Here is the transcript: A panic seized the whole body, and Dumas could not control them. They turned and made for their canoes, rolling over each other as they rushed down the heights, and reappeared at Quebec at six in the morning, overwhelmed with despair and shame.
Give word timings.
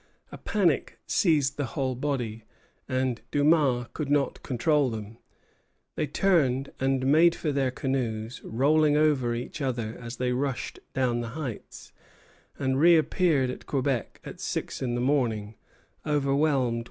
A 0.31 0.37
panic 0.39 0.97
seized 1.05 1.57
the 1.57 1.65
whole 1.77 1.93
body, 1.93 2.43
and 2.89 3.21
Dumas 3.29 3.85
could 3.93 4.09
not 4.09 4.41
control 4.41 4.89
them. 4.89 5.19
They 5.95 6.07
turned 6.07 6.71
and 6.79 7.05
made 7.05 7.35
for 7.35 7.51
their 7.51 7.69
canoes, 7.69 8.41
rolling 8.43 8.97
over 8.97 9.35
each 9.35 9.61
other 9.61 9.95
as 10.01 10.17
they 10.17 10.31
rushed 10.31 10.79
down 10.95 11.21
the 11.21 11.27
heights, 11.37 11.91
and 12.57 12.79
reappeared 12.79 13.51
at 13.51 13.67
Quebec 13.67 14.19
at 14.25 14.39
six 14.39 14.81
in 14.81 14.95
the 14.95 15.01
morning, 15.01 15.53
overwhelmed 16.03 16.19
with 16.23 16.25
despair 16.25 16.65
and 16.69 16.73
shame. 16.73 16.79